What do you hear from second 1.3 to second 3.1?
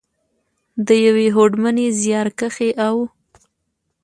هوډمنې، زیارکښې او.